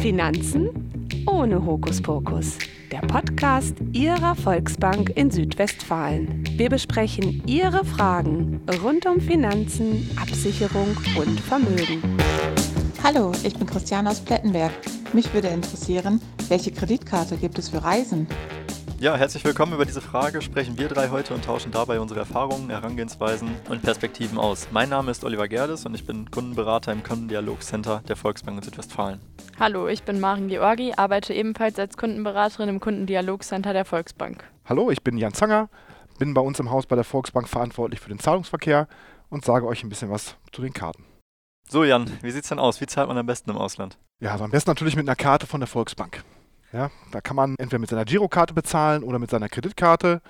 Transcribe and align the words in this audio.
Finanzen 0.00 0.70
ohne 1.26 1.62
Hokuspokus. 1.62 2.56
Der 2.90 3.00
Podcast 3.00 3.76
Ihrer 3.92 4.34
Volksbank 4.34 5.10
in 5.14 5.30
Südwestfalen. 5.30 6.42
Wir 6.56 6.70
besprechen 6.70 7.42
Ihre 7.46 7.84
Fragen 7.84 8.62
rund 8.82 9.04
um 9.04 9.20
Finanzen, 9.20 10.10
Absicherung 10.16 10.96
und 11.18 11.38
Vermögen. 11.38 12.16
Hallo, 13.04 13.32
ich 13.44 13.54
bin 13.54 13.66
Christiane 13.66 14.08
aus 14.08 14.20
Plettenberg. 14.20 14.72
Mich 15.12 15.34
würde 15.34 15.48
interessieren, 15.48 16.22
welche 16.48 16.72
Kreditkarte 16.72 17.36
gibt 17.36 17.58
es 17.58 17.68
für 17.68 17.84
Reisen? 17.84 18.26
Ja, 19.00 19.16
herzlich 19.16 19.42
willkommen. 19.44 19.72
Über 19.72 19.86
diese 19.86 20.02
Frage 20.02 20.42
sprechen 20.42 20.76
wir 20.76 20.88
drei 20.88 21.08
heute 21.08 21.32
und 21.32 21.42
tauschen 21.42 21.72
dabei 21.72 22.00
unsere 22.00 22.20
Erfahrungen, 22.20 22.68
Herangehensweisen 22.68 23.48
und 23.70 23.80
Perspektiven 23.80 24.36
aus. 24.36 24.68
Mein 24.72 24.90
Name 24.90 25.10
ist 25.10 25.24
Oliver 25.24 25.48
Gerdes 25.48 25.86
und 25.86 25.94
ich 25.94 26.04
bin 26.04 26.30
Kundenberater 26.30 26.92
im 26.92 27.02
Kundendialogcenter 27.02 28.02
der 28.06 28.16
Volksbank 28.16 28.58
in 28.58 28.62
Südwestfalen. 28.62 29.18
Hallo, 29.58 29.88
ich 29.88 30.02
bin 30.02 30.20
Maren 30.20 30.48
Georgi, 30.48 30.92
arbeite 30.94 31.32
ebenfalls 31.32 31.78
als 31.78 31.96
Kundenberaterin 31.96 32.68
im 32.68 32.78
Kundendialogcenter 32.78 33.72
der 33.72 33.86
Volksbank. 33.86 34.44
Hallo, 34.66 34.90
ich 34.90 35.02
bin 35.02 35.16
Jan 35.16 35.32
Zanger, 35.32 35.70
bin 36.18 36.34
bei 36.34 36.42
uns 36.42 36.60
im 36.60 36.70
Haus 36.70 36.84
bei 36.84 36.94
der 36.94 37.04
Volksbank 37.04 37.48
verantwortlich 37.48 38.00
für 38.00 38.10
den 38.10 38.18
Zahlungsverkehr 38.18 38.86
und 39.30 39.46
sage 39.46 39.66
euch 39.66 39.82
ein 39.82 39.88
bisschen 39.88 40.10
was 40.10 40.36
zu 40.52 40.60
den 40.60 40.74
Karten. 40.74 41.06
So 41.66 41.84
Jan, 41.84 42.10
wie 42.20 42.32
sieht's 42.32 42.50
denn 42.50 42.58
aus? 42.58 42.82
Wie 42.82 42.86
zahlt 42.86 43.08
man 43.08 43.16
am 43.16 43.24
besten 43.24 43.48
im 43.48 43.56
Ausland? 43.56 43.96
Ja, 44.20 44.32
also 44.32 44.44
am 44.44 44.50
besten 44.50 44.68
natürlich 44.68 44.96
mit 44.96 45.08
einer 45.08 45.16
Karte 45.16 45.46
von 45.46 45.60
der 45.60 45.68
Volksbank. 45.68 46.22
Ja, 46.72 46.90
da 47.10 47.20
kann 47.20 47.36
man 47.36 47.56
entweder 47.58 47.80
mit 47.80 47.90
seiner 47.90 48.04
Girokarte 48.04 48.54
bezahlen 48.54 49.02
oder 49.02 49.18
mit 49.18 49.30
seiner 49.30 49.48
Kreditkarte. 49.48 50.22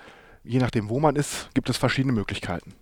Je 0.42 0.58
nachdem, 0.58 0.88
wo 0.88 1.00
man 1.00 1.16
ist, 1.16 1.50
gibt 1.54 1.68
es 1.68 1.76
verschiedene 1.76 2.14
Möglichkeiten. 2.14 2.74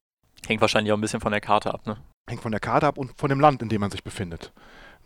Hängt 0.47 0.61
wahrscheinlich 0.61 0.93
auch 0.93 0.97
ein 0.97 1.01
bisschen 1.01 1.21
von 1.21 1.33
der 1.33 1.41
Karte 1.41 1.75
ab, 1.75 1.87
ne? 1.87 1.97
Hängt 2.29 2.43
von 2.43 2.53
der 2.53 2.61
Karte 2.61 2.87
ab 2.87 2.99
und 2.99 3.19
von 3.19 3.29
dem 3.29 3.41
Land, 3.41 3.63
in 3.63 3.69
dem 3.69 3.81
man 3.81 3.91
sich 3.91 4.05
befindet. 4.05 4.53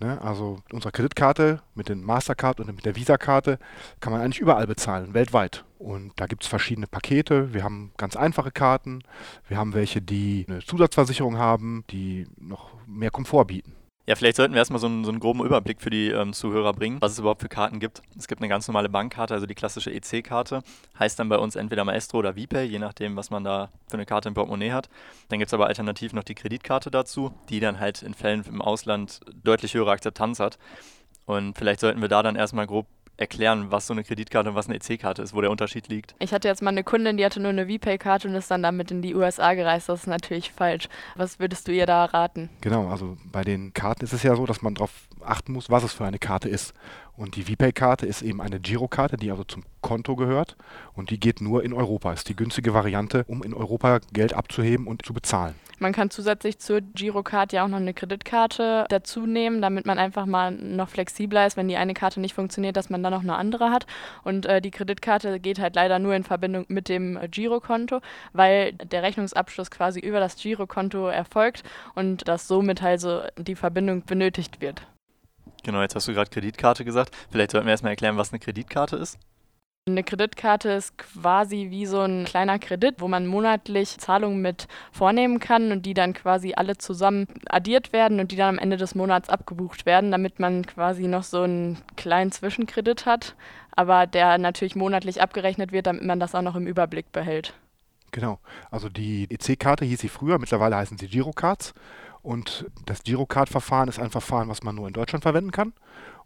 Ne? 0.01 0.21
Also 0.21 0.59
mit 0.65 0.75
unserer 0.75 0.91
Kreditkarte, 0.91 1.63
mit 1.75 1.89
den 1.89 2.03
Mastercard 2.03 2.61
und 2.61 2.75
mit 2.75 2.85
der 2.85 2.97
Visa-Karte 2.97 3.59
kann 4.01 4.13
man 4.13 4.21
eigentlich 4.21 4.41
überall 4.41 4.67
bezahlen, 4.67 5.15
weltweit. 5.15 5.65
Und 5.79 6.13
da 6.17 6.27
gibt 6.27 6.43
es 6.43 6.49
verschiedene 6.49 6.87
Pakete. 6.87 7.55
Wir 7.55 7.63
haben 7.63 7.93
ganz 7.97 8.17
einfache 8.17 8.51
Karten. 8.51 9.03
Wir 9.49 9.57
haben 9.57 9.75
welche, 9.75 10.03
die 10.03 10.45
eine 10.49 10.61
Zusatzversicherung 10.61 11.39
haben, 11.39 11.85
die 11.91 12.27
noch 12.37 12.71
mehr 12.87 13.11
Komfort 13.11 13.47
bieten. 13.47 13.75
Ja, 14.05 14.17
vielleicht 14.17 14.37
sollten 14.37 14.53
wir 14.53 14.59
erstmal 14.59 14.81
so 14.81 14.89
einen, 14.89 15.05
so 15.05 15.13
einen 15.13 15.21
groben 15.21 15.45
Überblick 15.45 15.81
für 15.81 15.91
die 15.91 16.09
ähm, 16.09 16.33
Zuhörer 16.33 16.73
bringen, 16.73 17.01
was 17.01 17.13
es 17.13 17.21
überhaupt 17.21 17.41
für 17.41 17.49
Karten 17.49 17.79
gibt. 17.79 18.03
Es 18.19 18.27
gibt 18.27 18.41
eine 18.41 18.49
ganz 18.49 18.67
normale 18.67 18.89
Bankkarte, 18.89 19.33
also 19.33 19.47
die 19.47 19.55
klassische 19.55 19.93
EC-Karte. 19.93 20.63
Heißt 20.99 21.21
dann 21.21 21.29
bei 21.29 21.39
uns 21.39 21.55
entweder 21.55 21.85
Maestro 21.85 22.19
oder 22.19 22.35
VPay, 22.35 22.65
je 22.65 22.81
nachdem, 22.81 23.15
was 23.15 23.31
man 23.31 23.45
da 23.45 23.71
für 23.87 23.95
eine 23.95 24.05
Karte 24.05 24.29
im 24.29 24.35
Portemonnaie 24.35 24.73
hat. 24.73 24.89
Dann 25.29 25.39
gibt 25.39 25.51
es 25.51 25.55
aber 25.55 25.69
alternativ 25.69 26.15
noch 26.15 26.25
die 26.25 26.35
Kreditkarte 26.35 26.91
dazu, 26.91 27.33
die 27.49 27.61
dann 27.61 27.79
halt 27.79 28.03
in 28.03 28.15
Fällen 28.15 28.45
im 28.45 28.61
Ausland 28.61 29.21
deutlich 29.45 29.75
höhere 29.75 29.93
Akzeptanz 29.93 30.41
hat. 30.41 30.59
Und 31.25 31.57
vielleicht 31.57 31.79
sollten 31.79 32.01
wir 32.01 32.09
da 32.09 32.25
dann 32.25 32.35
erstmal 32.35 32.67
grob 32.67 32.87
erklären, 33.23 33.71
was 33.71 33.87
so 33.87 33.95
eine 33.95 34.05
Kreditkarte 34.05 34.51
und 34.51 34.55
was 34.55 34.69
eine 34.69 34.77
EC-Karte 34.77 35.23
ist, 35.23 35.35
wo 35.35 35.41
der 35.41 35.51
Unterschied 35.51 35.89
liegt. 35.89 36.15
Ich 36.19 36.33
hatte 36.35 36.49
jetzt 36.49 36.61
mal 36.61 36.71
eine 36.71 36.85
Kundin, 36.85 37.17
die 37.17 37.25
hatte 37.25 37.41
nur 37.41 37.51
eine 37.51 37.67
VPay-Karte 37.67 38.29
und 38.29 38.35
ist 38.35 38.51
dann 38.51 38.63
damit 38.63 38.91
in 38.91 39.01
die 39.01 39.15
USA 39.15 39.55
gereist. 39.55 39.89
Das 39.89 40.01
ist 40.01 40.07
natürlich 40.07 40.53
falsch. 40.53 40.89
Was 41.17 41.39
würdest 41.39 41.67
du 41.69 41.73
ihr 41.73 41.87
da 41.87 42.05
raten? 42.05 42.51
Genau, 42.61 42.89
also 42.89 43.17
bei 43.25 43.43
den 43.43 43.73
Karten 43.73 44.05
ist 44.05 44.13
es 44.13 44.23
ja 44.23 44.37
so, 44.37 44.45
dass 44.45 44.63
man 44.63 44.75
darauf 44.75 44.91
achten 45.25 45.53
muss, 45.53 45.71
was 45.71 45.85
es 45.85 45.93
für 45.93 46.05
eine 46.05 46.19
Karte 46.19 46.49
ist. 46.49 46.75
Und 47.17 47.37
die 47.37 47.43
VPay-Karte 47.43 48.07
ist 48.07 48.23
eben 48.23 48.41
eine 48.41 48.59
Girokarte, 48.59 49.17
die 49.17 49.31
also 49.31 49.45
zum 49.45 49.65
Konto 49.83 50.17
gehört 50.17 50.57
und 50.95 51.11
die 51.11 51.21
geht 51.21 51.41
nur 51.41 51.63
in 51.63 51.73
Europa. 51.73 52.13
Ist 52.13 52.29
die 52.29 52.37
günstige 52.37 52.73
Variante, 52.73 53.25
um 53.29 53.43
in 53.43 53.53
Europa 53.53 54.01
Geld 54.13 54.33
abzuheben 54.33 54.87
und 54.87 55.05
zu 55.05 55.13
bezahlen. 55.13 55.55
Man 55.79 55.93
kann 55.93 56.11
zusätzlich 56.11 56.59
zur 56.61 56.81
Girocard 56.81 57.53
ja 57.53 57.65
auch 57.65 57.69
noch 57.69 57.79
eine 57.79 57.93
Kreditkarte 57.93 58.87
dazu 58.89 59.27
nehmen, 59.27 59.61
damit 59.61 59.85
man 59.85 59.99
einfach 59.99 60.27
mal 60.27 60.53
noch 60.53 60.89
flexibler 60.89 61.45
ist, 61.45 61.57
wenn 61.57 61.67
die 61.67 61.77
eine 61.77 61.93
Karte 61.93 62.21
nicht 62.21 62.35
funktioniert, 62.35 62.77
dass 62.77 62.89
man 62.89 63.03
dann 63.03 63.13
noch 63.13 63.23
eine 63.23 63.35
andere 63.35 63.71
hat. 63.71 63.87
Und 64.23 64.47
äh, 64.47 64.61
die 64.61 64.71
Kreditkarte 64.71 65.41
geht 65.41 65.59
halt 65.59 65.75
leider 65.75 65.99
nur 65.99 66.15
in 66.15 66.23
Verbindung 66.23 66.67
mit 66.69 66.89
dem 66.89 67.17
äh, 67.17 67.29
Girokonto, 67.29 68.01
weil 68.33 68.75
der 68.75 69.03
Rechnungsabschluss 69.03 69.73
quasi 69.73 69.99
über 69.99 70.21
das 70.21 70.37
Girokonto 70.37 71.09
erfolgt 71.09 71.65
und 71.97 72.29
dass 72.29 72.47
somit 72.47 72.81
also 72.81 73.23
die 73.37 73.57
Verbindung 73.57 74.05
benötigt 74.05 74.61
wird. 74.61 74.87
Genau, 75.63 75.81
jetzt 75.83 75.95
hast 75.95 76.09
du 76.09 76.13
gerade 76.13 76.31
Kreditkarte 76.31 76.85
gesagt. 76.85 77.15
Vielleicht 77.31 77.53
sollten 77.53 77.67
wir 77.67 77.73
erstmal 77.73 77.93
erklären, 77.93 78.17
was 78.17 78.33
eine 78.33 78.41
Kreditkarte 78.41 78.97
ist. 78.97 79.19
Eine 79.89 80.05
Kreditkarte 80.05 80.71
ist 80.71 80.97
quasi 80.97 81.67
wie 81.71 81.87
so 81.87 82.03
ein 82.03 82.25
kleiner 82.25 82.61
Kredit, 82.61 83.01
wo 83.01 83.09
man 83.09 83.27
monatlich 83.27 83.99
Zahlungen 83.99 84.41
mit 84.41 84.69
vornehmen 84.93 85.41
kann 85.41 85.73
und 85.73 85.85
die 85.85 85.93
dann 85.95 86.13
quasi 86.13 86.55
alle 86.55 86.79
zusammen 86.79 87.27
addiert 87.49 87.93
werden 87.93 88.21
und 88.21 88.31
die 88.31 88.37
dann 88.37 88.51
am 88.51 88.59
Ende 88.61 88.77
des 88.77 88.95
Monats 88.95 89.29
abgebucht 89.29 89.85
werden, 89.85 90.13
damit 90.13 90.39
man 90.39 90.65
quasi 90.65 91.09
noch 91.09 91.25
so 91.25 91.43
einen 91.43 91.79
kleinen 91.97 92.31
Zwischenkredit 92.31 93.07
hat, 93.07 93.35
aber 93.73 94.07
der 94.07 94.39
natürlich 94.39 94.77
monatlich 94.77 95.21
abgerechnet 95.21 95.73
wird, 95.73 95.89
damit 95.89 96.05
man 96.05 96.21
das 96.21 96.37
auch 96.37 96.43
noch 96.43 96.55
im 96.55 96.69
Überblick 96.69 97.11
behält. 97.11 97.53
Genau. 98.13 98.39
Also 98.71 98.89
die 98.89 99.27
EC-Karte 99.31 99.85
hieß 99.85 100.01
sie 100.01 100.09
früher, 100.09 100.39
mittlerweile 100.39 100.77
heißen 100.77 100.97
sie 100.97 101.09
Girocards. 101.09 101.75
Und 102.23 102.67
das 102.87 103.03
Girocard-Verfahren 103.03 103.89
ist 103.89 103.99
ein 103.99 104.11
Verfahren, 104.11 104.49
was 104.49 104.63
man 104.63 104.77
nur 104.77 104.87
in 104.87 104.95
Deutschland 104.95 105.23
verwenden 105.23 105.51
kann. 105.51 105.73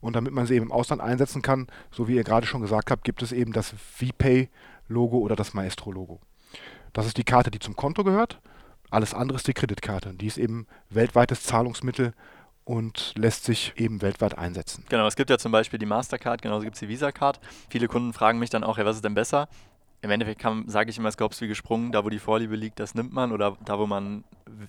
Und 0.00 0.14
damit 0.14 0.32
man 0.32 0.46
sie 0.46 0.54
eben 0.54 0.66
im 0.66 0.72
Ausland 0.72 1.00
einsetzen 1.00 1.40
kann, 1.40 1.68
so 1.90 2.06
wie 2.06 2.16
ihr 2.16 2.24
gerade 2.24 2.46
schon 2.46 2.60
gesagt 2.60 2.90
habt, 2.90 3.02
gibt 3.02 3.22
es 3.22 3.32
eben 3.32 3.52
das 3.52 3.74
VPay-Logo 3.98 5.18
oder 5.18 5.36
das 5.36 5.54
Maestro-Logo. 5.54 6.20
Das 6.92 7.06
ist 7.06 7.16
die 7.16 7.24
Karte, 7.24 7.50
die 7.50 7.58
zum 7.58 7.76
Konto 7.76 8.04
gehört. 8.04 8.40
Alles 8.90 9.14
andere 9.14 9.36
ist 9.36 9.48
die 9.48 9.54
Kreditkarte. 9.54 10.12
Die 10.14 10.26
ist 10.26 10.38
eben 10.38 10.66
weltweites 10.90 11.42
Zahlungsmittel 11.42 12.12
und 12.64 13.14
lässt 13.16 13.44
sich 13.44 13.72
eben 13.76 14.02
weltweit 14.02 14.36
einsetzen. 14.36 14.84
Genau, 14.88 15.06
es 15.06 15.16
gibt 15.16 15.30
ja 15.30 15.38
zum 15.38 15.52
Beispiel 15.52 15.78
die 15.78 15.86
Mastercard, 15.86 16.42
genauso 16.42 16.64
gibt 16.64 16.74
es 16.74 16.80
die 16.80 16.88
Visa-Card. 16.88 17.40
Viele 17.70 17.88
Kunden 17.88 18.12
fragen 18.12 18.38
mich 18.38 18.50
dann 18.50 18.64
auch, 18.64 18.76
ja, 18.76 18.84
was 18.84 18.96
ist 18.96 19.04
denn 19.04 19.14
besser? 19.14 19.48
Im 20.02 20.10
Endeffekt 20.10 20.42
sage 20.66 20.90
ich 20.90 20.98
immer, 20.98 21.08
es 21.08 21.16
gab 21.16 21.40
wie 21.40 21.48
gesprungen, 21.48 21.90
da 21.92 22.04
wo 22.04 22.10
die 22.10 22.18
Vorliebe 22.18 22.54
liegt, 22.54 22.80
das 22.80 22.94
nimmt 22.94 23.12
man 23.12 23.32
oder 23.32 23.56
da 23.64 23.78
wo 23.78 23.86
man 23.86 24.24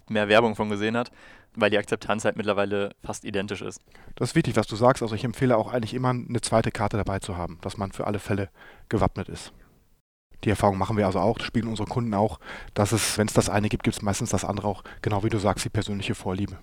mehr 0.09 0.27
Werbung 0.27 0.55
von 0.55 0.69
gesehen 0.69 0.97
hat, 0.97 1.11
weil 1.55 1.69
die 1.69 1.77
Akzeptanz 1.77 2.25
halt 2.25 2.37
mittlerweile 2.37 2.91
fast 3.03 3.25
identisch 3.25 3.61
ist. 3.61 3.81
Das 4.15 4.29
ist 4.29 4.35
wichtig, 4.35 4.55
was 4.55 4.67
du 4.67 4.75
sagst. 4.75 5.01
Also 5.03 5.15
ich 5.15 5.23
empfehle 5.23 5.57
auch 5.57 5.71
eigentlich 5.71 5.93
immer 5.93 6.09
eine 6.09 6.41
zweite 6.41 6.71
Karte 6.71 6.97
dabei 6.97 7.19
zu 7.19 7.37
haben, 7.37 7.57
dass 7.61 7.77
man 7.77 7.91
für 7.91 8.07
alle 8.07 8.19
Fälle 8.19 8.49
gewappnet 8.89 9.29
ist. 9.29 9.53
Die 10.43 10.49
Erfahrung 10.49 10.77
machen 10.77 10.97
wir 10.97 11.05
also 11.07 11.19
auch, 11.19 11.39
spielen 11.39 11.67
unsere 11.67 11.87
Kunden 11.87 12.13
auch, 12.13 12.39
dass 12.73 12.91
es, 12.91 13.17
wenn 13.17 13.27
es 13.27 13.33
das 13.33 13.49
eine 13.49 13.69
gibt, 13.69 13.83
gibt 13.83 13.95
es 13.95 14.01
meistens 14.03 14.29
das 14.29 14.45
andere 14.45 14.67
auch, 14.67 14.83
genau 15.01 15.23
wie 15.23 15.29
du 15.29 15.39
sagst, 15.39 15.65
die 15.65 15.69
persönliche 15.69 16.13
Vorliebe. 16.13 16.59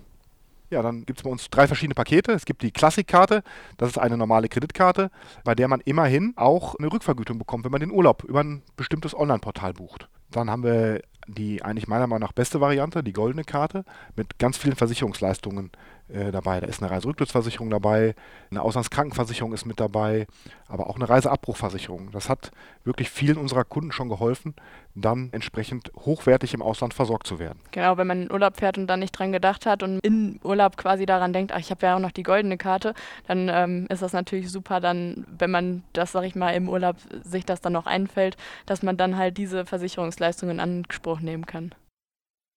Ja, 0.71 0.81
dann 0.81 1.05
gibt 1.05 1.19
es 1.19 1.23
bei 1.23 1.29
uns 1.29 1.49
drei 1.49 1.67
verschiedene 1.67 1.93
Pakete. 1.93 2.31
Es 2.31 2.45
gibt 2.45 2.63
die 2.63 2.71
Klassikkarte, 2.71 3.43
das 3.77 3.89
ist 3.89 3.97
eine 3.97 4.17
normale 4.17 4.49
Kreditkarte, 4.49 5.11
bei 5.43 5.53
der 5.53 5.67
man 5.67 5.81
immerhin 5.81 6.33
auch 6.37 6.75
eine 6.75 6.91
Rückvergütung 6.91 7.37
bekommt, 7.37 7.65
wenn 7.65 7.71
man 7.71 7.81
den 7.81 7.91
Urlaub 7.91 8.23
über 8.23 8.41
ein 8.41 8.63
bestimmtes 8.75 9.15
Online-Portal 9.15 9.73
bucht. 9.73 10.09
Dann 10.31 10.49
haben 10.49 10.63
wir 10.63 11.01
die 11.27 11.63
eigentlich 11.63 11.87
meiner 11.87 12.07
Meinung 12.07 12.27
nach 12.27 12.33
beste 12.33 12.61
Variante, 12.61 13.03
die 13.03 13.13
goldene 13.13 13.43
Karte, 13.43 13.83
mit 14.15 14.39
ganz 14.39 14.57
vielen 14.57 14.75
Versicherungsleistungen 14.75 15.71
äh, 16.07 16.31
dabei. 16.31 16.59
Da 16.59 16.67
ist 16.67 16.81
eine 16.81 16.91
Reiserücktrittsversicherung 16.91 17.69
dabei, 17.69 18.15
eine 18.51 18.61
Auslandskrankenversicherung 18.61 19.53
ist 19.53 19.65
mit 19.65 19.79
dabei, 19.79 20.27
aber 20.67 20.87
auch 20.87 20.95
eine 20.95 21.09
Reiseabbruchversicherung. 21.09 22.11
Das 22.11 22.29
hat 22.29 22.51
wirklich 22.83 23.09
vielen 23.09 23.37
unserer 23.37 23.63
Kunden 23.63 23.91
schon 23.91 24.09
geholfen, 24.09 24.55
dann 24.93 25.29
entsprechend 25.31 25.91
hochwertig 25.95 26.53
im 26.53 26.61
Ausland 26.61 26.93
versorgt 26.93 27.27
zu 27.27 27.39
werden. 27.39 27.59
Genau, 27.71 27.97
wenn 27.97 28.07
man 28.07 28.23
in 28.23 28.31
Urlaub 28.31 28.57
fährt 28.57 28.77
und 28.77 28.87
dann 28.87 28.99
nicht 28.99 29.11
dran 29.11 29.31
gedacht 29.31 29.65
hat 29.65 29.83
und 29.83 29.99
in 29.99 30.39
Urlaub 30.43 30.77
quasi 30.77 31.05
daran 31.05 31.33
denkt, 31.33 31.51
ach, 31.51 31.59
ich 31.59 31.71
habe 31.71 31.85
ja 31.85 31.95
auch 31.95 31.99
noch 31.99 32.11
die 32.11 32.23
goldene 32.23 32.57
Karte, 32.57 32.93
dann 33.27 33.49
ähm, 33.51 33.87
ist 33.89 34.01
das 34.01 34.13
natürlich 34.13 34.51
super, 34.51 34.79
dann, 34.79 35.25
wenn 35.37 35.51
man 35.51 35.83
das, 35.93 36.11
sag 36.11 36.23
ich 36.23 36.35
mal, 36.35 36.51
im 36.51 36.69
Urlaub 36.69 36.97
sich 37.23 37.45
das 37.45 37.61
dann 37.61 37.73
noch 37.73 37.85
einfällt, 37.87 38.37
dass 38.65 38.83
man 38.83 38.97
dann 38.97 39.17
halt 39.17 39.37
diese 39.37 39.65
Versicherungsleistungen 39.65 40.57
in 40.57 40.59
Anspruch 40.59 41.19
nehmen 41.19 41.45
kann. 41.45 41.73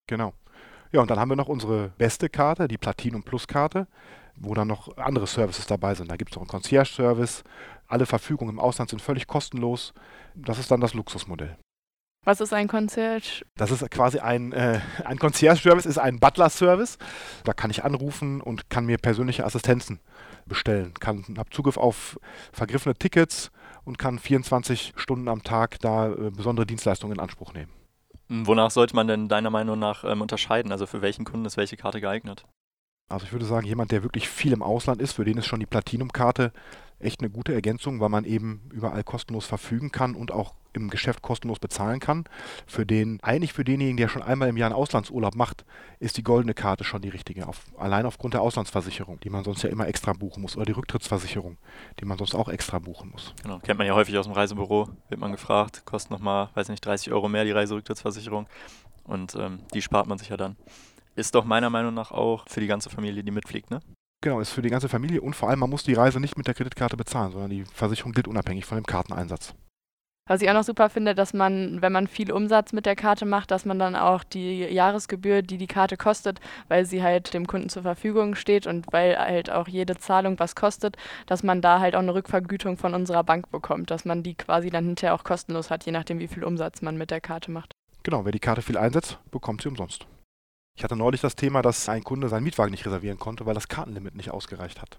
Genau. 0.07 0.33
Ja, 0.93 1.01
und 1.01 1.11
dann 1.11 1.19
haben 1.19 1.29
wir 1.29 1.37
noch 1.37 1.49
unsere 1.49 1.91
beste 1.99 2.29
Karte, 2.29 2.67
die 2.69 2.79
Platinum 2.79 3.23
Plus 3.23 3.47
Karte, 3.47 3.87
wo 4.37 4.55
dann 4.55 4.69
noch 4.69 4.97
andere 4.97 5.27
Services 5.27 5.67
dabei 5.67 5.95
sind. 5.95 6.11
Da 6.11 6.17
gibt 6.17 6.31
es 6.31 6.37
noch 6.37 6.43
einen 6.43 6.51
Concierge-Service. 6.51 7.45
Alle 7.87 8.07
Verfügungen 8.07 8.53
im 8.53 8.61
Ausland 8.61 8.91
sind 8.91 9.03
völlig 9.03 9.27
kostenlos. 9.27 9.93
Das 10.35 10.59
ist 10.59 10.71
dann 10.71 10.81
das 10.81 10.95
Luxusmodell. 10.95 11.57
Was 12.25 12.41
ist 12.41 12.53
ein 12.53 12.69
Concierge? 12.69 13.45
Das 13.57 13.71
ist 13.71 13.91
quasi 13.91 14.19
ein, 14.19 14.53
äh, 14.53 14.81
ein 15.05 15.19
Concierge-Service, 15.19 15.87
ist 15.87 15.99
ein 15.99 16.19
Butler-Service. 16.19 16.99
Da 17.45 17.53
kann 17.53 17.71
ich 17.71 17.85
anrufen 17.85 18.41
und 18.41 18.71
kann 18.71 18.87
mir 18.87 18.99
persönliche 18.99 19.45
Assistenzen 19.45 20.01
bestellen. 20.47 20.95
Kann, 20.95 21.25
habe 21.37 21.51
Zugriff 21.51 21.77
auf 21.77 22.19
vergriffene 22.53 22.95
Tickets 22.95 23.51
und 23.85 23.99
kann 23.99 24.19
24 24.19 24.95
Stunden 24.97 25.29
am 25.29 25.43
Tag 25.43 25.79
da 25.81 26.11
äh, 26.11 26.31
besondere 26.31 26.67
Dienstleistungen 26.67 27.15
in 27.15 27.21
Anspruch 27.21 27.55
nehmen. 27.55 27.73
Wonach 28.29 28.71
sollte 28.71 28.95
man 28.95 29.07
denn 29.07 29.29
deiner 29.29 29.51
Meinung 29.51 29.79
nach 29.79 30.05
ähm, 30.05 30.21
unterscheiden? 30.21 30.73
Also 30.73 30.87
für 30.87 31.03
welchen 31.03 31.25
Kunden 31.25 31.47
ist 31.47 31.57
welche 31.57 31.77
Karte 31.77 32.01
geeignet? 32.01 32.45
Also 33.09 33.25
ich 33.25 33.33
würde 33.33 33.47
sagen, 33.47 33.67
jemand, 33.67 33.91
der 33.91 34.03
wirklich 34.03 34.29
viel 34.29 34.53
im 34.53 34.63
Ausland 34.63 35.01
ist, 35.01 35.13
für 35.13 35.25
den 35.25 35.39
ist 35.39 35.47
schon 35.47 35.61
die 35.61 35.67
Platinum-Karte 35.67 36.53
echt 36.99 37.21
eine 37.21 37.31
gute 37.31 37.55
Ergänzung, 37.55 38.01
weil 38.01 38.11
man 38.11 38.25
eben 38.25 38.69
überall 38.73 39.03
kostenlos 39.03 39.47
verfügen 39.47 39.91
kann 39.93 40.15
und 40.15 40.31
auch 40.31 40.55
im 40.73 40.91
Geschäft 40.91 41.23
kostenlos 41.23 41.59
bezahlen 41.59 42.01
kann. 42.01 42.25
Für 42.67 42.87
den, 42.87 43.19
eigentlich 43.23 43.53
für 43.53 43.65
denjenigen, 43.65 43.97
der 43.97 44.09
schon 44.09 44.23
einmal 44.23 44.49
im 44.49 44.57
Jahr 44.57 44.71
einen 44.71 44.77
Auslandsurlaub 44.77 45.35
macht, 45.35 45.65
ist 45.99 46.17
die 46.17 46.23
goldene 46.23 46.55
Karte 46.55 46.85
schon 46.85 47.03
die 47.03 47.09
richtige. 47.09 47.47
Auf, 47.47 47.65
allein 47.77 48.07
aufgrund 48.07 48.35
der 48.35 48.43
Auslandsversicherung, 48.43 49.21
die 49.21 49.31
man 49.31 49.45
sonst 49.45 49.63
ja 49.63 49.71
immer 49.71 49.89
extra 49.89 50.13
buchen 50.13 50.43
muss, 50.43 50.57
oder 50.57 50.67
die 50.67 50.73
Rücktrittsversicherung, 50.73 51.59
die 52.01 52.05
man 52.05 52.19
sonst 52.19 52.35
auch 52.35 52.49
extra 52.49 52.79
buchen 52.79 53.11
muss. 53.11 53.35
Genau, 53.43 53.59
kennt 53.59 53.79
man 53.79 53.87
ja 53.87 53.95
häufig 53.95 54.17
aus 54.19 54.27
dem 54.27 54.33
Reisebüro, 54.33 54.89
wird 55.09 55.21
man 55.21 55.33
gefragt, 55.33 55.83
kostet 55.85 56.11
nochmal, 56.11 56.51
weiß 56.55 56.69
nicht, 56.69 56.85
30 56.85 57.13
Euro 57.13 57.29
mehr 57.29 57.45
die 57.45 57.53
Reiserücktrittsversicherung 57.53 58.47
und 59.05 59.35
ähm, 59.35 59.61
die 59.75 59.83
spart 59.83 60.07
man 60.07 60.19
sich 60.19 60.29
ja 60.29 60.37
dann. 60.37 60.57
Ist 61.17 61.35
doch 61.35 61.45
meiner 61.45 61.71
Meinung 61.71 61.95
nach 61.95 62.13
auch 62.13 62.45
für 62.49 62.61
die 62.61 62.69
ganze 62.69 62.91
Familie, 62.91 63.25
die 63.25 63.33
mitfliegt, 63.33 63.71
ne? 63.71 63.81
Genau, 64.21 64.41
ist 64.41 64.51
für 64.51 64.63
die 64.63 64.69
ganze 64.69 64.89
Familie 64.89 65.21
und 65.21 65.37
vor 65.37 65.49
allem, 65.49 65.61
man 65.61 65.71
muss 65.71 65.85
die 65.85 65.95
Reise 65.95 66.19
nicht 66.19 66.37
mit 66.37 66.47
der 66.49 66.55
Kreditkarte 66.55 66.97
bezahlen, 66.97 67.31
sondern 67.31 67.51
die 67.51 67.65
Versicherung 67.65 68.13
gilt 68.13 68.27
unabhängig 68.27 68.65
von 68.65 68.77
dem 68.77 68.87
Karteneinsatz. 68.87 69.55
Was 70.29 70.43
ich 70.43 70.51
auch 70.51 70.55
noch 70.55 70.63
super 70.63 70.91
finde, 70.91 71.15
dass 71.15 71.33
man, 71.33 71.81
wenn 71.81 71.91
man 71.91 72.07
viel 72.07 72.31
Umsatz 72.31 72.73
mit 72.73 72.87
der 72.87 72.97
Karte 72.97 73.25
macht, 73.25 73.51
dass 73.51 73.65
man 73.65 73.79
dann 73.79 73.97
auch 73.97 74.23
die 74.23 74.61
Jahresgebühr, 74.61 75.41
die 75.41 75.57
die 75.57 75.67
Karte 75.67 75.97
kostet, 75.97 76.39
weil 76.69 76.85
sie 76.85 77.03
halt 77.03 77.33
dem 77.33 77.47
Kunden 77.47 77.71
zur 77.71 77.83
Verfügung 77.83 78.35
steht 78.35 78.67
und 78.67 78.93
weil 78.93 79.19
halt 79.19 79.51
auch 79.51 79.69
jede 79.69 79.97
Zahlung 79.97 80.39
was 80.39 80.55
kostet, 80.55 80.97
dass 81.27 81.43
man 81.43 81.63
da 81.63 81.81
halt 81.81 81.97
auch 81.97 82.01
eine 82.01 82.15
Rückvergütung 82.15 82.77
von 82.77 82.95
unserer 82.95 83.25
Bank 83.25 83.51
bekommt, 83.51 83.91
dass 83.91 84.05
man 84.05 84.23
die 84.23 84.35
quasi 84.35 84.69
dann 84.69 84.85
hinterher 84.85 85.15
auch 85.15 85.25
kostenlos 85.25 85.71
hat, 85.71 85.87
je 85.87 85.93
nachdem, 85.93 86.19
wie 86.19 86.29
viel 86.29 86.45
Umsatz 86.45 86.83
man 86.83 86.99
mit 86.99 87.11
der 87.11 87.23
Karte 87.23 87.51
macht. 87.51 87.73
Genau, 88.03 88.25
wer 88.25 88.33
die 88.33 88.39
Karte 88.39 88.63
viel 88.63 88.77
einsetzt, 88.77 89.19
bekommt 89.31 89.63
sie 89.63 89.69
umsonst. 89.69 90.07
Ich 90.77 90.85
hatte 90.85 90.95
neulich 90.95 91.23
das 91.23 91.37
Thema, 91.37 91.63
dass 91.63 91.89
ein 91.89 92.05
Kunde 92.05 92.29
seinen 92.29 92.45
Mietwagen 92.45 92.71
nicht 92.71 92.87
reservieren 92.87 93.19
konnte, 93.19 93.47
weil 93.47 93.55
das 93.55 93.69
Kartenlimit 93.69 94.15
nicht 94.15 94.31
ausgereicht 94.31 94.81
hat. 94.81 94.99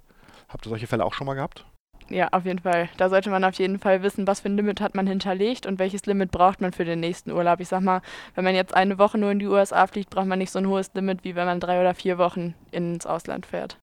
Habt 0.49 0.65
ihr 0.65 0.69
solche 0.69 0.87
Fälle 0.87 1.05
auch 1.05 1.13
schon 1.13 1.27
mal 1.27 1.35
gehabt? 1.35 1.65
Ja, 2.09 2.29
auf 2.29 2.45
jeden 2.45 2.59
Fall. 2.59 2.89
Da 2.97 3.09
sollte 3.09 3.29
man 3.29 3.43
auf 3.43 3.55
jeden 3.55 3.77
Fall 3.77 4.01
wissen, 4.01 4.25
was 4.25 4.39
für 4.39 4.49
ein 4.49 4.57
Limit 4.57 4.81
hat 4.81 4.95
man 4.95 5.05
hinterlegt 5.05 5.65
und 5.65 5.77
welches 5.77 6.05
Limit 6.05 6.31
braucht 6.31 6.59
man 6.59 6.73
für 6.73 6.85
den 6.85 6.99
nächsten 6.99 7.31
Urlaub. 7.31 7.59
Ich 7.59 7.67
sag 7.67 7.81
mal, 7.81 8.01
wenn 8.33 8.43
man 8.43 8.55
jetzt 8.55 8.73
eine 8.73 8.97
Woche 8.97 9.17
nur 9.17 9.31
in 9.31 9.39
die 9.39 9.47
USA 9.47 9.85
fliegt, 9.85 10.09
braucht 10.09 10.25
man 10.25 10.39
nicht 10.39 10.51
so 10.51 10.59
ein 10.59 10.67
hohes 10.67 10.91
Limit, 10.93 11.23
wie 11.23 11.35
wenn 11.35 11.45
man 11.45 11.59
drei 11.59 11.79
oder 11.79 11.93
vier 11.93 12.17
Wochen 12.17 12.55
ins 12.71 13.05
Ausland 13.05 13.45
fährt. 13.45 13.77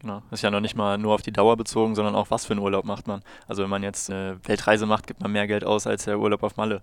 Genau. 0.00 0.22
Ist 0.30 0.42
ja 0.42 0.50
noch 0.50 0.60
nicht 0.60 0.76
mal 0.76 0.98
nur 0.98 1.14
auf 1.14 1.22
die 1.22 1.32
Dauer 1.32 1.56
bezogen, 1.56 1.94
sondern 1.94 2.14
auch 2.14 2.30
was 2.30 2.44
für 2.44 2.52
einen 2.52 2.60
Urlaub 2.60 2.84
macht 2.84 3.06
man. 3.06 3.22
Also 3.48 3.62
wenn 3.62 3.70
man 3.70 3.82
jetzt 3.82 4.10
eine 4.10 4.38
Weltreise 4.44 4.84
macht, 4.84 5.06
gibt 5.06 5.22
man 5.22 5.32
mehr 5.32 5.46
Geld 5.46 5.64
aus 5.64 5.86
als 5.86 6.04
der 6.04 6.18
Urlaub 6.18 6.42
auf 6.42 6.58
Malle. 6.58 6.82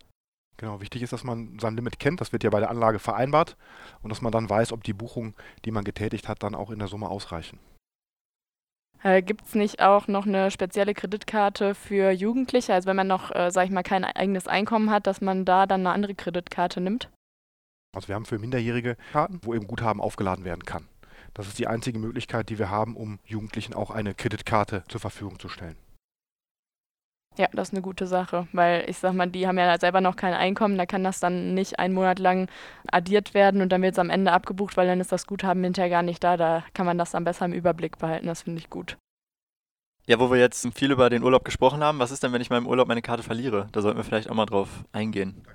Genau, 0.58 0.82
wichtig 0.82 1.04
ist, 1.04 1.14
dass 1.14 1.24
man 1.24 1.60
sein 1.60 1.76
Limit 1.76 2.00
kennt. 2.00 2.20
Das 2.20 2.34
wird 2.34 2.44
ja 2.44 2.50
bei 2.50 2.60
der 2.60 2.72
Anlage 2.72 2.98
vereinbart 2.98 3.58
und 4.02 4.10
dass 4.10 4.22
man 4.22 4.32
dann 4.32 4.50
weiß, 4.50 4.72
ob 4.72 4.84
die 4.84 4.94
Buchungen, 4.94 5.36
die 5.66 5.72
man 5.72 5.84
getätigt 5.84 6.28
hat, 6.28 6.42
dann 6.42 6.56
auch 6.56 6.72
in 6.72 6.80
der 6.80 6.88
Summe 6.88 7.10
ausreichen. 7.10 7.60
Äh, 9.04 9.22
Gibt 9.24 9.48
es 9.48 9.56
nicht 9.56 9.82
auch 9.82 10.08
noch 10.08 10.28
eine 10.28 10.52
spezielle 10.52 10.94
Kreditkarte 10.94 11.74
für 11.74 12.12
Jugendliche? 12.12 12.74
Also 12.74 12.88
wenn 12.88 12.96
man 12.96 13.08
noch, 13.08 13.34
äh, 13.34 13.50
sag 13.52 13.66
ich 13.66 13.72
mal, 13.72 13.84
kein 13.84 14.04
eigenes 14.04 14.48
Einkommen 14.48 14.92
hat, 14.92 15.08
dass 15.08 15.22
man 15.22 15.46
da 15.46 15.66
dann 15.66 15.82
eine 15.82 15.92
andere 15.92 16.16
Kreditkarte 16.16 16.82
nimmt? 16.82 17.10
Also 17.96 18.08
wir 18.08 18.16
haben 18.16 18.26
für 18.26 18.40
Minderjährige 18.40 18.96
Karten, 19.12 19.40
wo 19.44 19.54
eben 19.54 19.68
Guthaben 19.68 20.00
aufgeladen 20.00 20.46
werden 20.46 20.64
kann. 20.66 20.88
Das 21.34 21.48
ist 21.48 21.60
die 21.60 21.68
einzige 21.68 21.98
Möglichkeit, 21.98 22.50
die 22.50 22.60
wir 22.60 22.70
haben, 22.70 22.96
um 22.96 23.20
Jugendlichen 23.26 23.74
auch 23.74 23.90
eine 23.90 24.14
Kreditkarte 24.14 24.84
zur 24.88 25.00
Verfügung 25.00 25.40
zu 25.40 25.50
stellen. 25.50 25.78
Ja, 27.38 27.48
das 27.54 27.70
ist 27.70 27.74
eine 27.74 27.82
gute 27.82 28.08
Sache, 28.08 28.48
weil 28.52 28.90
ich 28.90 28.98
sag 28.98 29.14
mal, 29.14 29.26
die 29.26 29.48
haben 29.48 29.58
ja 29.58 29.80
selber 29.80 30.02
noch 30.02 30.18
kein 30.18 30.34
Einkommen, 30.34 30.78
da 30.78 30.86
kann 30.86 31.04
das 31.04 31.22
dann 31.22 31.54
nicht 31.54 31.80
einen 31.80 31.94
Monat 31.94 32.20
lang 32.20 32.50
addiert 32.92 33.34
werden 33.34 33.62
und 33.62 33.70
dann 33.70 33.82
wird 33.82 33.94
es 33.94 34.00
am 34.00 34.10
Ende 34.10 34.34
abgebucht, 34.34 34.76
weil 34.76 34.86
dann 34.86 35.00
ist 35.00 35.14
das 35.14 35.28
Guthaben 35.28 35.64
hinterher 35.64 35.90
gar 35.90 36.04
nicht 36.04 36.24
da. 36.24 36.36
Da 36.36 36.66
kann 36.74 36.86
man 36.86 36.98
das 36.98 37.12
dann 37.12 37.24
besser 37.24 37.46
im 37.46 37.54
Überblick 37.54 37.98
behalten, 37.98 38.28
das 38.28 38.42
finde 38.42 38.60
ich 38.60 38.70
gut. 38.70 38.98
Ja, 40.08 40.20
wo 40.20 40.30
wir 40.30 40.40
jetzt 40.40 40.68
viel 40.76 40.92
über 40.92 41.10
den 41.10 41.24
Urlaub 41.24 41.46
gesprochen 41.46 41.84
haben, 41.84 42.00
was 42.00 42.12
ist 42.12 42.22
denn, 42.22 42.34
wenn 42.34 42.42
ich 42.42 42.50
mal 42.50 42.58
im 42.58 42.68
Urlaub 42.68 42.88
meine 42.88 43.02
Karte 43.02 43.24
verliere? 43.24 43.70
Da 43.72 43.82
sollten 43.82 43.98
wir 43.98 44.04
vielleicht 44.04 44.30
auch 44.30 44.36
mal 44.36 44.46
drauf 44.46 44.84
eingehen. 44.92 45.46